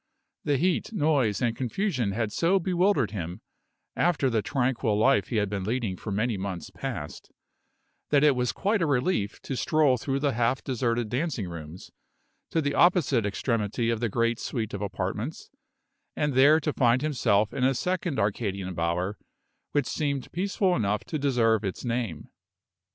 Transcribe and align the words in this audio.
The 0.45 0.57
heat, 0.57 0.91
noise, 0.93 1.43
and 1.43 1.55
confusion 1.55 2.11
had 2.13 2.31
so 2.31 2.57
bewildered 2.57 3.11
him, 3.11 3.41
after 3.95 4.31
the 4.31 4.41
tranquil 4.41 4.97
life 4.97 5.27
he 5.27 5.35
had 5.35 5.47
been 5.47 5.63
leading 5.63 5.95
for 5.95 6.09
many 6.11 6.37
months 6.37 6.71
past, 6.71 7.29
that 8.09 8.23
it 8.23 8.35
was 8.35 8.51
quite 8.51 8.81
a 8.81 8.87
relief 8.87 9.39
to 9.43 9.55
stroll 9.55 9.97
through 9.99 10.21
the 10.21 10.33
half 10.33 10.63
deserted 10.63 11.07
dancing 11.09 11.47
rooms, 11.47 11.91
to 12.49 12.61
the 12.61 12.73
opposite 12.73 13.27
extremity 13.27 13.91
of 13.91 13.99
the 13.99 14.09
great 14.09 14.39
suite 14.39 14.73
of 14.73 14.81
apartments, 14.81 15.51
and 16.15 16.33
there 16.33 16.59
to 16.59 16.73
find 16.73 17.03
himself 17.03 17.53
in 17.53 17.63
a 17.63 17.75
second 17.75 18.17
Arcadian 18.17 18.73
bower, 18.73 19.19
which 19.71 19.85
seemed 19.85 20.31
peaceful 20.31 20.75
enough 20.75 21.03
to 21.03 21.19
deserve 21.19 21.63
its 21.63 21.85
name. 21.85 22.27